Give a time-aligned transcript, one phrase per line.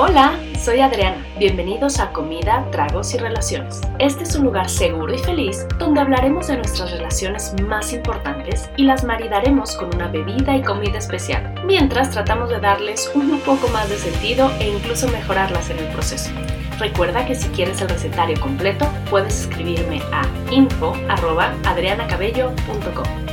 [0.00, 1.26] Hola, soy Adriana.
[1.40, 3.80] Bienvenidos a Comida, Tragos y Relaciones.
[3.98, 8.84] Este es un lugar seguro y feliz donde hablaremos de nuestras relaciones más importantes y
[8.84, 13.88] las maridaremos con una bebida y comida especial, mientras tratamos de darles un poco más
[13.88, 16.30] de sentido e incluso mejorarlas en el proceso.
[16.78, 20.22] Recuerda que si quieres el recetario completo, puedes escribirme a
[20.52, 23.27] info.adrianacabello.com.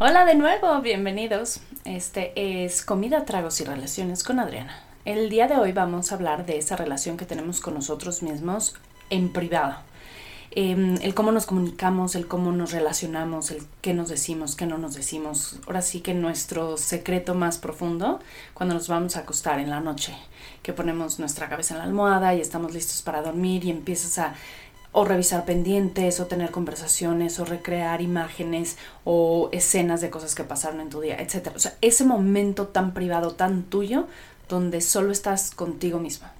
[0.00, 1.58] Hola de nuevo, bienvenidos.
[1.84, 4.80] Este es Comida, Tragos y Relaciones con Adriana.
[5.04, 8.76] El día de hoy vamos a hablar de esa relación que tenemos con nosotros mismos
[9.10, 9.74] en privado.
[10.52, 14.78] Em, el cómo nos comunicamos, el cómo nos relacionamos, el qué nos decimos, qué no
[14.78, 15.58] nos decimos.
[15.66, 18.20] Ahora sí que nuestro secreto más profundo
[18.54, 20.16] cuando nos vamos a acostar en la noche,
[20.62, 24.34] que ponemos nuestra cabeza en la almohada y estamos listos para dormir y empiezas a
[24.98, 30.80] o revisar pendientes, o tener conversaciones, o recrear imágenes, o escenas de cosas que pasaron
[30.80, 31.52] en tu día, etc.
[31.54, 34.08] O sea, ese momento tan privado, tan tuyo,
[34.48, 36.32] donde solo estás contigo misma.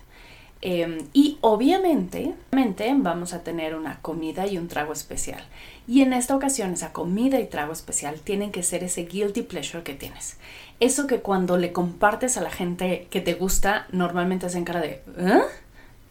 [0.60, 5.44] Em, y obviamente, obviamente vamos a tener una comida y un trago especial.
[5.86, 9.84] Y en esta ocasión esa comida y trago especial tienen que ser ese guilty pleasure
[9.84, 10.36] que tienes.
[10.80, 15.00] Eso que cuando le compartes a la gente que te gusta, normalmente hacen cara de
[15.16, 15.42] ¿eh?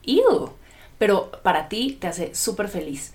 [0.06, 0.52] Ew
[0.98, 3.14] pero para ti te hace súper feliz.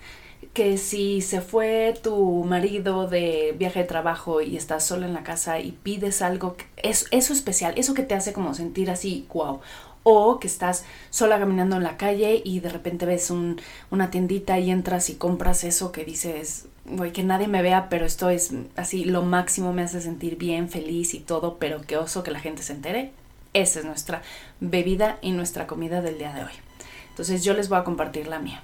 [0.52, 5.22] Que si se fue tu marido de viaje de trabajo y estás solo en la
[5.22, 9.60] casa y pides algo, es, eso especial, eso que te hace como sentir así, wow.
[10.04, 13.60] O que estás sola caminando en la calle y de repente ves un,
[13.90, 18.04] una tiendita y entras y compras eso que dices, güey, que nadie me vea, pero
[18.04, 22.24] esto es así, lo máximo me hace sentir bien, feliz y todo, pero que oso
[22.24, 23.12] que la gente se entere.
[23.54, 24.22] Esa es nuestra
[24.60, 26.71] bebida y nuestra comida del día de hoy.
[27.12, 28.62] Entonces yo les voy a compartir la mía.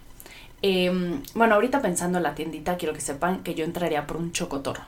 [0.63, 4.33] Em, bueno, ahorita pensando en la tiendita, quiero que sepan que yo entraría por un
[4.33, 4.83] chocotorro.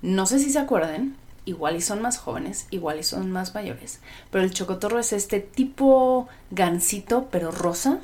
[0.00, 4.00] No sé si se acuerden, igual y son más jóvenes, igual y son más mayores,
[4.30, 7.98] pero el chocotorro es este tipo gansito, pero rosa.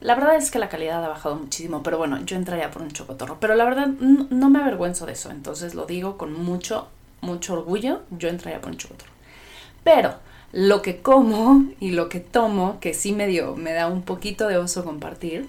[0.00, 2.90] La verdad es que la calidad ha bajado muchísimo, pero bueno, yo entraría por un
[2.92, 3.38] chocotorro.
[3.40, 6.88] Pero la verdad no, no me avergüenzo de eso, entonces lo digo con mucho,
[7.20, 9.12] mucho orgullo, yo entraría por un chocotorro.
[9.84, 10.16] Pero
[10.54, 14.46] lo que como y lo que tomo, que sí me dio, me da un poquito
[14.46, 15.48] de oso compartir,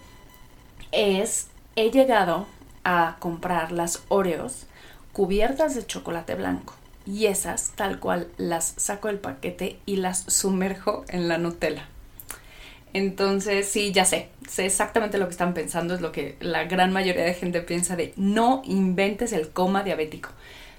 [0.92, 1.46] es
[1.76, 2.48] he llegado
[2.84, 4.66] a comprar las Oreos
[5.14, 6.74] cubiertas de chocolate blanco
[7.06, 11.88] y esas tal cual las saco del paquete y las sumerjo en la Nutella.
[12.94, 16.92] Entonces, sí, ya sé, sé exactamente lo que están pensando, es lo que la gran
[16.92, 20.30] mayoría de gente piensa de no inventes el coma diabético.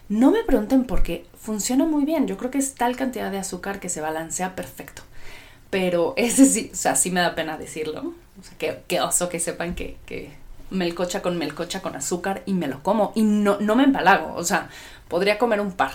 [0.09, 2.27] No me pregunten por qué, funciona muy bien.
[2.27, 5.03] Yo creo que es tal cantidad de azúcar que se balancea perfecto.
[5.71, 8.15] Pero ese sí, o sea, sí me da pena decirlo.
[8.41, 10.31] O sea, qué, oso que sepan que, que
[10.71, 13.13] melcocha con melcocha con azúcar y me lo como.
[13.15, 14.69] Y no, no me empalago, o sea,
[15.09, 15.93] podría comer un par.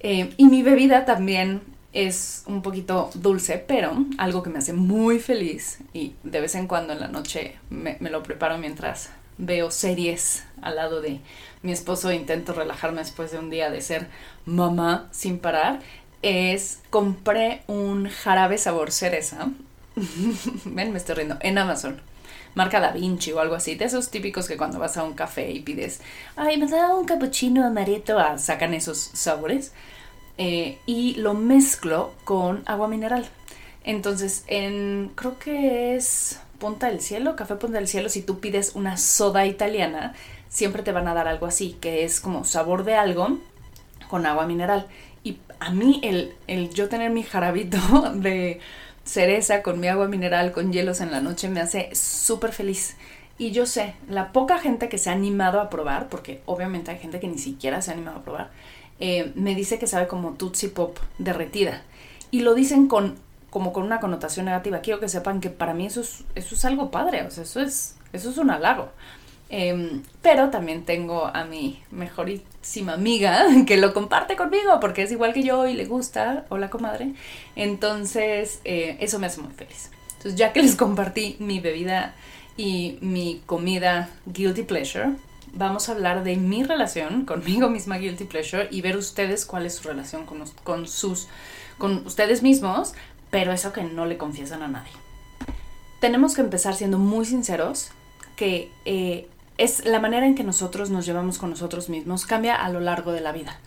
[0.00, 5.18] Eh, y mi bebida también es un poquito dulce, pero algo que me hace muy
[5.18, 10.44] feliz y de vez en cuando en la noche me lo preparo mientras veo series
[10.62, 11.20] al lado de
[11.62, 14.08] mi esposo e intento relajarme después de un día de ser
[14.46, 15.80] mamá sin parar,
[16.22, 19.48] es compré un jarabe sabor cereza.
[20.64, 21.36] Ven, me estoy riendo.
[21.40, 22.00] En Amazon.
[22.54, 23.74] Marca Da Vinci o algo así.
[23.74, 26.00] De esos típicos que cuando vas a un café y pides,
[26.36, 29.72] ay, me da un cappuccino amaretto, ah, sacan esos sabores.
[30.38, 33.28] Eh, y lo mezclo con agua mineral.
[33.84, 38.76] Entonces, en, creo que es Punta del Cielo, Café Punta del Cielo, si tú pides
[38.76, 40.14] una soda italiana,
[40.48, 43.38] siempre te van a dar algo así, que es como sabor de algo
[44.08, 44.86] con agua mineral.
[45.24, 47.78] Y a mí el, el yo tener mi jarabito
[48.14, 48.60] de
[49.04, 52.96] cereza con mi agua mineral, con hielos en la noche, me hace súper feliz.
[53.38, 56.98] Y yo sé, la poca gente que se ha animado a probar, porque obviamente hay
[56.98, 58.50] gente que ni siquiera se ha animado a probar,
[59.00, 61.82] eh, me dice que sabe como Tootsie Pop derretida.
[62.30, 63.16] Y lo dicen con
[63.50, 64.80] como con una connotación negativa.
[64.80, 67.60] Quiero que sepan que para mí eso es, eso es algo padre, o sea, eso
[67.60, 68.90] es, eso es un halago.
[69.52, 75.32] Em, pero también tengo a mi mejorísima amiga que lo comparte conmigo porque es igual
[75.32, 77.12] que yo y le gusta, hola comadre.
[77.56, 79.90] Entonces, eh, eso me hace muy feliz.
[80.18, 82.14] Entonces, ya que les compartí mi bebida
[82.56, 85.10] y mi comida guilty pleasure,
[85.52, 89.74] vamos a hablar de mi relación conmigo misma guilty pleasure y ver ustedes cuál es
[89.74, 91.26] su relación con, con sus
[91.78, 92.92] con ustedes mismos
[93.30, 94.92] pero eso que no le confiesan a nadie.
[96.00, 97.90] Tenemos que empezar siendo muy sinceros
[98.36, 99.28] que eh,
[99.58, 103.12] es la manera en que nosotros nos llevamos con nosotros mismos cambia a lo largo
[103.12, 103.58] de la vida.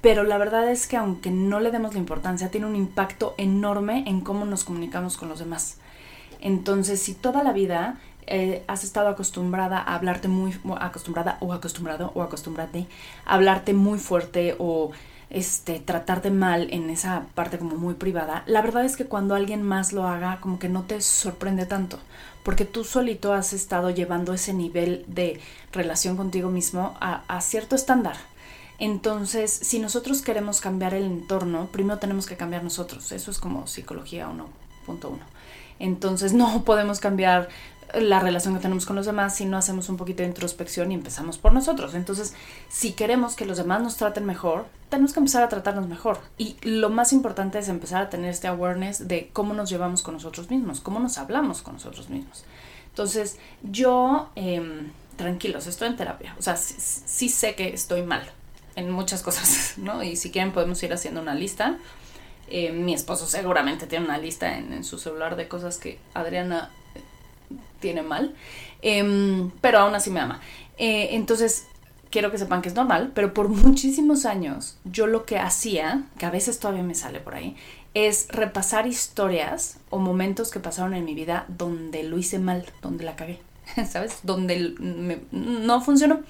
[0.00, 4.04] Pero la verdad es que aunque no le demos la importancia, tiene un impacto enorme
[4.06, 5.78] en cómo nos comunicamos con los demás.
[6.40, 7.96] Entonces, si toda la vida
[8.26, 12.86] eh, has estado acostumbrada a hablarte muy acostumbrada o acostumbrado o acostumbrate
[13.26, 14.92] a hablarte muy fuerte o
[15.34, 19.62] este, tratarte mal en esa parte como muy privada, la verdad es que cuando alguien
[19.62, 21.98] más lo haga, como que no te sorprende tanto,
[22.44, 25.40] porque tú solito has estado llevando ese nivel de
[25.72, 28.16] relación contigo mismo a, a cierto estándar.
[28.78, 33.12] Entonces, si nosotros queremos cambiar el entorno, primero tenemos que cambiar nosotros.
[33.12, 35.18] Eso es como psicología 1.1.
[35.78, 37.48] Entonces, no podemos cambiar
[38.00, 40.94] la relación que tenemos con los demás si no hacemos un poquito de introspección y
[40.94, 41.94] empezamos por nosotros.
[41.94, 42.34] Entonces,
[42.68, 46.20] si queremos que los demás nos traten mejor, tenemos que empezar a tratarnos mejor.
[46.38, 50.14] Y lo más importante es empezar a tener este awareness de cómo nos llevamos con
[50.14, 52.44] nosotros mismos, cómo nos hablamos con nosotros mismos.
[52.88, 56.34] Entonces, yo, eh, tranquilos, estoy en terapia.
[56.38, 58.22] O sea, sí, sé que estoy mal
[58.76, 60.02] en muchas cosas, ¿no?
[60.02, 61.78] Y si quieren podemos ir haciendo una lista.
[62.48, 66.70] Eh, mi esposo seguramente tiene una lista en, en, su celular de cosas que Adriana
[67.84, 68.34] tiene mal,
[68.80, 70.40] em, pero aún así me ama.
[70.78, 71.66] Eh, entonces,
[72.10, 76.24] quiero que sepan que es normal, pero por muchísimos años yo lo que hacía, que
[76.24, 77.56] a veces todavía me sale por ahí,
[77.92, 83.04] es repasar historias o momentos que pasaron en mi vida donde lo hice mal, donde
[83.04, 83.40] la cagué.
[83.86, 84.20] ¿Sabes?
[84.22, 84.74] Donde
[85.30, 86.20] no funcionó,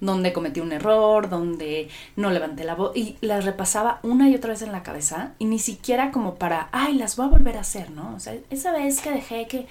[0.00, 4.50] donde cometí un error, donde no levanté la voz y las repasaba una y otra
[4.50, 7.60] vez en la cabeza y ni siquiera como para, ay, las voy a volver a
[7.60, 8.14] hacer, ¿no?
[8.14, 9.66] O sea, esa vez que dejé que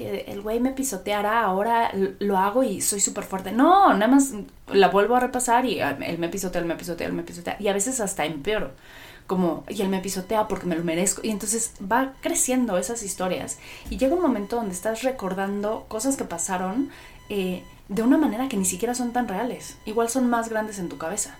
[0.00, 3.52] el güey me pisoteara, ahora lo hago y soy súper fuerte.
[3.52, 4.32] No, nada más
[4.68, 7.56] la vuelvo a repasar y ah, él me pisotea, él me pisotea, él me pisotea.
[7.58, 8.72] Y a veces hasta empeoro.
[9.26, 11.20] Como, y él me pisotea porque me lo merezco.
[11.24, 13.58] Y entonces va creciendo esas historias.
[13.88, 16.90] Y llega un momento donde estás recordando cosas que pasaron
[17.28, 19.76] eh, de una manera que ni siquiera son tan reales.
[19.86, 21.36] Igual son más grandes en tu cabeza.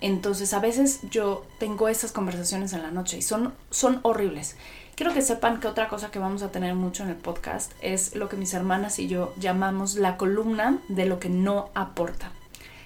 [0.00, 4.56] Entonces a veces yo tengo esas conversaciones en la noche y son, son horribles.
[4.96, 8.14] Quiero que sepan que otra cosa que vamos a tener mucho en el podcast es
[8.14, 12.30] lo que mis hermanas y yo llamamos la columna de lo que no aporta.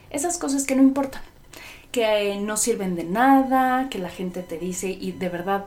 [0.08, 1.20] Esas cosas que no importan,
[1.92, 5.66] que no sirven de nada, que la gente te dice y de verdad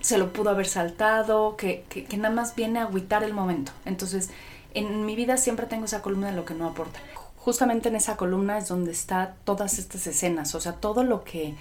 [0.00, 3.72] se lo pudo haber saltado, que, que, nada más viene a agüitar el momento.
[3.84, 4.30] Entonces,
[4.72, 7.00] en mi vida siempre tengo esa columna de lo que no aporta.
[7.38, 11.54] Justamente en esa columna es donde está todas estas escenas, o sea, todo lo que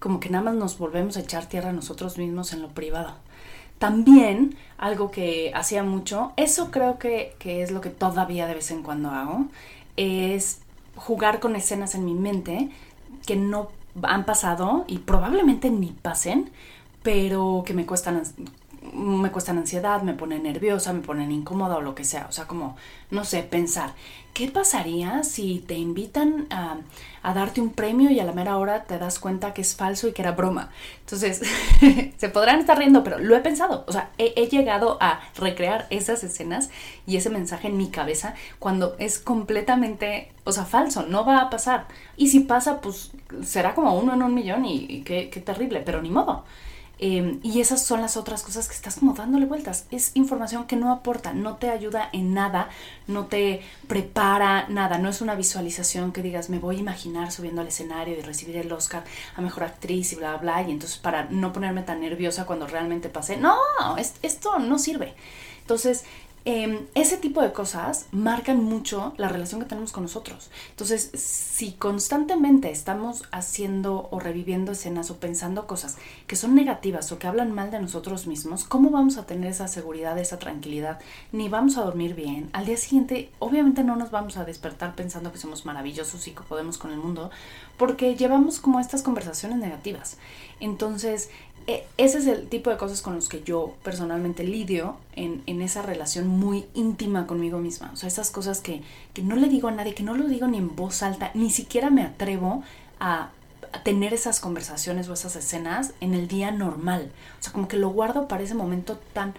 [0.00, 3.14] como que nada más nos volvemos a echar tierra a nosotros mismos en lo privado.
[3.82, 8.84] También algo que hacía mucho, eso creo que, es lo que todavía de vez en
[8.84, 9.46] cuando hago,
[9.96, 10.60] es
[10.94, 12.70] jugar con escenas en mi mente
[13.26, 13.70] que no
[14.04, 16.52] han pasado y probablemente ni pasen,
[17.02, 18.22] pero que me cuestan
[18.92, 22.26] me cuestan ansiedad, me ponen nerviosa, me ponen incómoda o lo que sea.
[22.28, 22.76] O sea, como,
[23.10, 23.94] no sé, pensar,
[24.34, 26.78] ¿qué pasaría si te invitan a,
[27.32, 30.12] darte un premio y a la mera hora te das cuenta que es falso y
[30.12, 30.70] que era broma?
[31.00, 31.42] Entonces,
[32.16, 33.84] se podrán estar riendo, pero lo he pensado.
[33.86, 36.70] O sea, he, llegado a recrear esas escenas
[37.06, 41.50] y ese mensaje en mi cabeza cuando es completamente, o sea, falso, no va a
[41.50, 41.86] pasar.
[42.16, 43.12] Y si pasa, pues
[43.44, 46.44] será como uno en un millón y, y qué terrible, pero ni modo.
[46.98, 49.86] Em, y esas son las otras cosas que estás como dándole vueltas.
[49.90, 52.68] Es información que no aporta, no te ayuda en nada,
[53.08, 54.98] no te prepara nada.
[54.98, 58.56] No es una visualización que digas, me voy a imaginar subiendo al escenario y recibir
[58.56, 59.04] el Oscar
[59.34, 60.62] a mejor actriz y bla, bla.
[60.62, 63.36] Y entonces para no ponerme tan nerviosa cuando realmente pasé.
[63.36, 63.56] No,
[64.22, 65.14] esto no sirve.
[65.60, 66.04] Entonces,
[66.44, 70.50] Em, ese tipo de cosas marcan mucho la relación que tenemos con nosotros.
[70.70, 77.18] Entonces, si constantemente estamos haciendo o reviviendo escenas o pensando cosas que son negativas o
[77.20, 80.98] que hablan mal de nosotros mismos, ¿cómo vamos a tener esa seguridad, esa tranquilidad?
[81.30, 82.50] Ni vamos a dormir bien.
[82.52, 86.42] Al día siguiente, obviamente no nos vamos a despertar pensando que somos maravillosos y que
[86.42, 87.30] podemos con el mundo,
[87.76, 90.16] porque llevamos como estas conversaciones negativas.
[90.58, 91.30] Entonces,
[91.66, 96.26] ese es el tipo de cosas con los que yo personalmente lidio en, esa relación
[96.26, 97.90] muy íntima conmigo misma.
[97.92, 98.82] O sea, esas cosas que,
[99.22, 101.90] no le digo a nadie, que no lo digo ni en voz alta, ni siquiera
[101.90, 102.62] me atrevo
[102.98, 103.30] a,
[103.72, 107.10] a, tener esas conversaciones o esas escenas en el día normal.
[107.40, 109.34] O sea, como que lo guardo para ese momento tan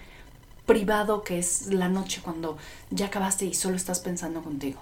[0.66, 2.58] privado que es la noche cuando
[2.90, 4.80] ya acabaste y solo estás pensando contigo.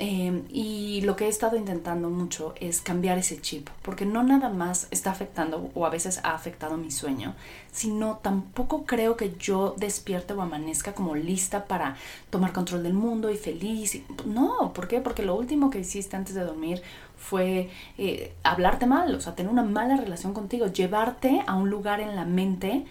[0.00, 4.48] Em, y lo que he estado intentando mucho es cambiar ese chip, porque no nada
[4.48, 7.34] más está afectando o a veces ha afectado mi sueño,
[7.70, 11.96] sino tampoco creo que yo despierte o amanezca como lista para
[12.30, 14.02] tomar control del mundo y feliz.
[14.26, 15.00] No, ¿por qué?
[15.00, 16.82] Porque lo último que hiciste antes de dormir
[17.16, 22.00] fue eh, hablarte mal, o sea, tener una mala relación contigo, llevarte a un lugar
[22.00, 22.84] en la mente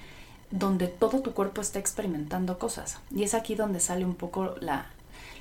[0.51, 3.00] donde todo tu cuerpo está experimentando cosas.
[3.12, 4.86] Y es aquí donde sale un poco la,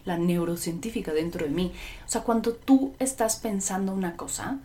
[0.04, 1.72] la neurocientífica dentro de mí.
[2.06, 4.58] O sea, cuando tú estás pensando una cosa,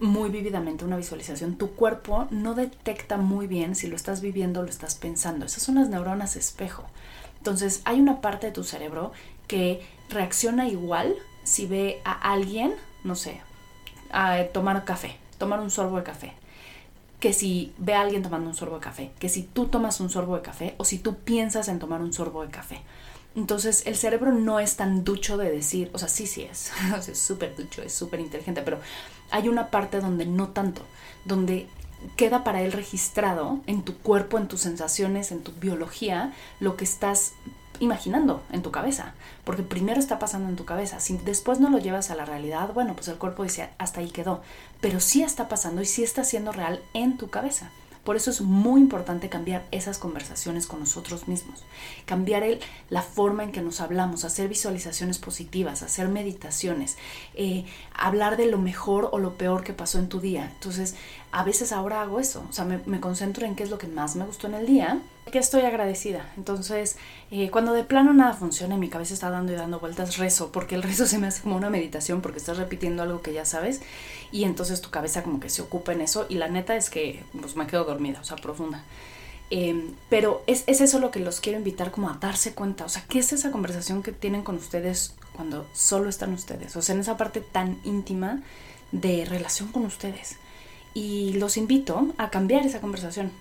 [0.00, 4.62] muy vívidamente una visualización, tu cuerpo no detecta muy bien si lo estás viviendo o
[4.62, 5.46] lo estás pensando.
[5.46, 6.84] Esas son las neuronas espejo.
[7.38, 9.12] Entonces, hay una parte de tu cerebro
[9.46, 12.74] que reacciona igual si ve a alguien,
[13.04, 13.40] no sé,
[14.10, 15.18] a tomar café.
[15.38, 16.32] tomar un sorbo de café,
[17.20, 20.10] que si ve a alguien tomando un sorbo de café, que si tú tomas un
[20.10, 22.80] sorbo de café o si tú piensas en tomar un sorbo de café.
[23.36, 26.70] Entonces el cerebro no es tan ducho de decir, o sea, sí, sí es,
[27.08, 28.78] es súper ducho, es súper inteligente, pero
[29.30, 30.82] hay una parte donde no tanto,
[31.24, 31.66] donde
[32.16, 36.84] queda para él registrado en tu cuerpo, en tus sensaciones, en tu biología, lo que
[36.84, 37.32] estás
[37.80, 39.14] imaginando en tu cabeza,
[39.44, 42.72] porque primero está pasando en tu cabeza, si después no lo llevas a la realidad,
[42.72, 44.42] bueno, pues el cuerpo dice, hasta ahí quedó,
[44.80, 47.70] pero sí está pasando y sí está siendo real en tu cabeza.
[48.04, 51.64] Por eso es muy importante cambiar esas conversaciones con nosotros mismos,
[52.04, 56.96] cambiar el, la forma en que nos hablamos, hacer visualizaciones positivas, hacer meditaciones,
[57.34, 60.50] eh, hablar de lo mejor o lo peor que pasó en tu día.
[60.52, 60.94] Entonces,
[61.32, 64.16] a veces ahora hago eso, o sea, me, concentro en qué es lo que más
[64.16, 65.00] me gustó en el día,
[65.30, 66.30] que estoy agradecida.
[66.36, 66.96] Entonces,
[67.30, 70.52] eh, cuando de plano nada funciona y mi cabeza está dando y dando vueltas, rezo,
[70.52, 73.44] porque el rezo se me hace como una meditación, porque estás repitiendo algo que ya
[73.44, 73.80] sabes,
[74.32, 77.24] y entonces tu cabeza como que se ocupa en eso, y la neta es que
[77.40, 78.84] pues me quedo dormida, o sea, profunda.
[79.50, 82.88] Em, pero es, es eso lo que los quiero invitar como a darse cuenta, o
[82.88, 86.76] sea, ¿qué es esa conversación que tienen con ustedes cuando solo están ustedes?
[86.76, 88.42] O sea, en esa parte tan íntima
[88.92, 90.36] de relación con ustedes
[90.94, 93.32] y los invito a cambiar esa conversación.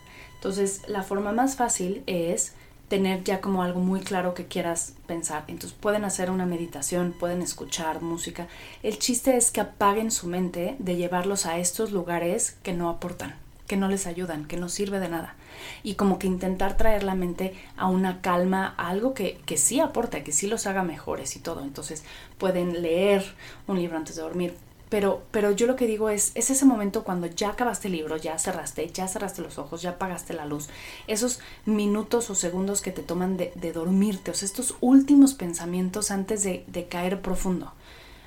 [0.44, 2.52] Entonces, la forma más fácil es
[2.90, 5.46] tener ya como algo muy claro que quieras pensar.
[5.48, 8.50] Entonces, pueden hacer una meditación, pueden escuchar música.
[8.84, 13.36] El chiste es que apaguen su mente de llevarlos a estos lugares que no aportan,
[13.68, 15.36] que no les ayudan, que no sirve de nada.
[15.82, 19.80] Y como que intentar traer la mente a una calma, a algo que, que sí
[19.80, 21.64] aporta, que sí los haga mejores y todo.
[21.64, 22.04] Entonces,
[22.38, 23.24] pueden leer
[23.66, 24.58] un libro antes de dormir,
[24.94, 28.16] pero, pero yo lo que digo es, es ese momento cuando ya acabaste el libro,
[28.16, 30.70] ya cerraste, ya cerraste los ojos, ya apagaste la luz,
[31.08, 36.44] esos minutos o segundos que te toman de, dormirte, o sea, estos últimos pensamientos antes
[36.44, 37.74] de, de caer profundo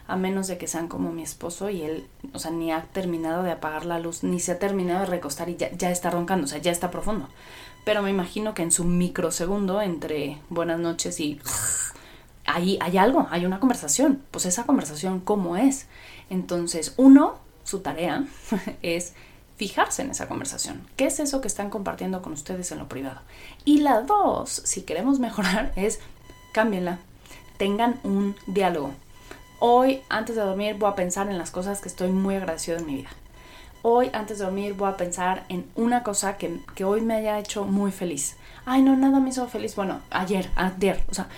[0.08, 3.44] a menos de que sean como mi esposo y él, o sea, ni ha terminado
[3.44, 6.46] de apagar la luz, ni se ha terminado de recostar y ya, ya, está roncando,
[6.46, 7.28] o sea, ya está profundo.
[7.84, 11.40] Pero me imagino que en su microsegundo entre buenas noches y
[12.46, 14.22] ahí hay algo, hay una conversación.
[14.30, 15.86] Pues esa conversación, ¿cómo es?
[16.30, 18.24] Entonces, uno, su tarea
[18.82, 19.14] es
[19.56, 20.86] fijarse en esa conversación.
[20.96, 23.20] ¿Qué es eso que están compartiendo con ustedes en lo privado?
[23.64, 26.00] Y la dos, si queremos mejorar, es
[26.52, 26.98] cámbienla.
[27.58, 28.92] Tengan un diálogo.
[29.58, 32.86] Hoy, antes de dormir, voy a pensar en las cosas que estoy muy agradecido en
[32.86, 33.10] mi vida.
[33.80, 37.38] Hoy, antes de dormir, voy a pensar en una cosa que, que hoy me haya
[37.38, 38.36] hecho muy feliz.
[38.66, 39.74] Ay, no, nada me hizo feliz.
[39.76, 41.02] Bueno, ayer, ayer.
[41.08, 41.28] O sea,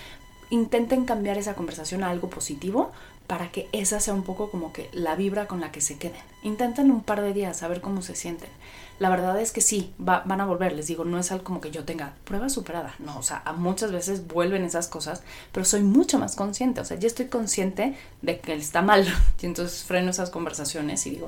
[0.49, 2.91] intenten cambiar esa conversación a algo positivo
[3.27, 6.19] para que esa sea un poco como que la vibra con la que se queden.
[6.41, 8.49] Intenten un par de días a ver cómo se sienten.
[8.97, 11.69] La verdad es que sí, van a volver, les digo, no es algo como que
[11.69, 16.19] yo tenga prueba superada, no, o sea, muchas veces vuelven esas cosas, pero soy mucho
[16.19, 19.07] más consciente, o sea, ya estoy consciente de que está mal,
[19.41, 21.27] y entonces freno esas conversaciones y digo,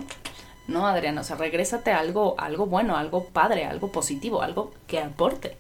[0.67, 4.99] no, Adriana, o sea, regrésate a algo, algo bueno, algo padre, algo positivo, algo que
[4.99, 5.55] aporte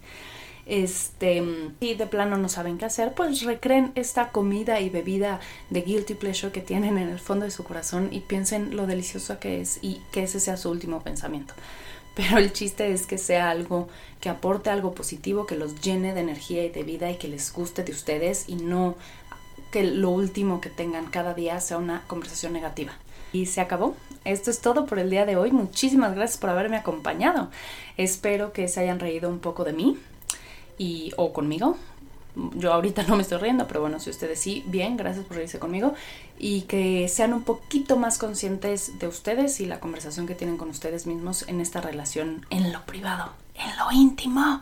[0.65, 1.43] este,
[1.79, 5.39] y de plano no saben qué hacer, pues recreen esta comida y bebida
[5.69, 9.39] de guilty pleasure que tienen en el fondo de su corazón y piensen lo delicioso
[9.39, 11.53] que es y que ese sea su último pensamiento.
[12.15, 13.87] Pero el chiste es que sea algo
[14.19, 17.51] que aporte algo positivo, que los llene de energía y de vida y que les
[17.53, 18.95] guste de ustedes y no
[19.71, 22.91] que lo último que tengan cada día sea una conversación negativa.
[23.33, 23.95] Y se acabó.
[24.25, 25.51] Esto es todo por el día de hoy.
[25.51, 27.49] Muchísimas gracias por haberme acompañado.
[27.95, 29.97] Espero que se hayan reído un poco de mí,
[31.17, 31.77] o conmigo.
[32.55, 35.59] Yo ahorita no me estoy riendo, pero bueno, si ustedes sí, bien, gracias por reírse
[35.59, 35.93] conmigo.
[36.39, 40.69] Y que sean un poquito más conscientes de ustedes y la conversación que tienen con
[40.69, 44.61] ustedes mismos en esta relación en lo privado, en lo íntimo.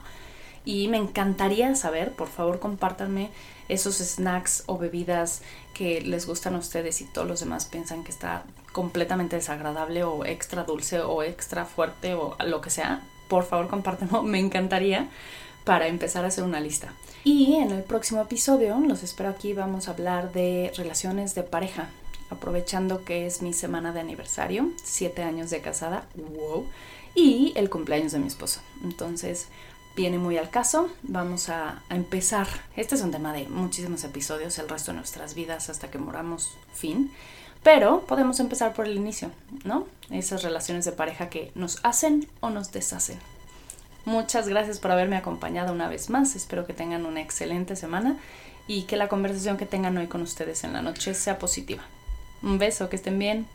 [0.66, 3.30] Y me encantaría saber, por favor, compártanme
[3.70, 5.42] esos snacks o bebidas
[5.74, 10.26] que les gustan a ustedes y todos los demás piensan que está completamente desagradable o
[10.26, 13.02] extra dulce o extra fuerte o lo que sea.
[13.28, 15.08] Por favor, compártanlo, me encantaría
[15.70, 16.96] para empezar a hacer una lista.
[17.24, 21.90] Y en el próximo episodio, los espero aquí, vamos a hablar de relaciones de pareja,
[22.32, 26.66] aprovechando que es mi semana de aniversario, siete años de casada, wow,
[27.14, 28.62] y el cumpleaños de mi esposo.
[28.84, 29.46] Entonces,
[29.96, 30.90] viene muy al caso.
[31.04, 32.48] Vamos a, a, empezar.
[32.76, 36.58] Este es un tema de muchísimos episodios, el resto de nuestras vidas hasta que moramos
[36.74, 37.12] fin.
[37.62, 39.30] Pero podemos empezar por el inicio,
[39.66, 39.86] ¿no?
[40.10, 43.20] Esas relaciones de pareja que nos hacen o nos deshacen.
[44.06, 46.36] Muchas gracias por haberme acompañado una vez más.
[46.36, 48.18] Espero que tengan una excelente semana
[48.68, 51.84] y que la conversación que tengan hoy con ustedes en la noche sea positiva.
[52.42, 53.46] Un beso, que estén bien.